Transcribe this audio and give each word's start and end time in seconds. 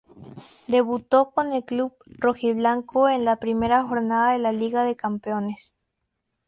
Debutó 0.65 1.29
con 1.29 1.53
el 1.53 1.63
club 1.63 1.93
rojiblanco 2.07 3.07
en 3.07 3.23
la 3.23 3.35
primera 3.35 3.83
jornada 3.83 4.33
de 4.33 4.39
la 4.39 4.51
Liga 4.51 4.83
de 4.83 4.95
Campeones. 4.95 5.75